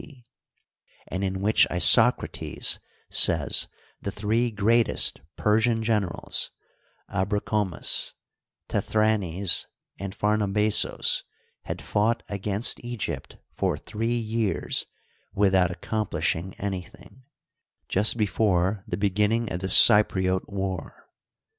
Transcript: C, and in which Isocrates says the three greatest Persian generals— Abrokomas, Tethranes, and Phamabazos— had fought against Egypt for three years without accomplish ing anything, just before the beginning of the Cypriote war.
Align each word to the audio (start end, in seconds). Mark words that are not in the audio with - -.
C, 0.03 0.25
and 1.09 1.23
in 1.23 1.41
which 1.41 1.67
Isocrates 1.69 2.79
says 3.11 3.67
the 4.01 4.09
three 4.09 4.49
greatest 4.49 5.21
Persian 5.35 5.83
generals— 5.83 6.49
Abrokomas, 7.13 8.13
Tethranes, 8.67 9.67
and 9.99 10.15
Phamabazos— 10.17 11.21
had 11.65 11.83
fought 11.83 12.23
against 12.29 12.83
Egypt 12.83 13.37
for 13.53 13.77
three 13.77 14.17
years 14.17 14.87
without 15.35 15.69
accomplish 15.69 16.35
ing 16.35 16.55
anything, 16.55 17.21
just 17.87 18.17
before 18.17 18.83
the 18.87 18.97
beginning 18.97 19.53
of 19.53 19.59
the 19.59 19.69
Cypriote 19.69 20.49
war. 20.51 21.11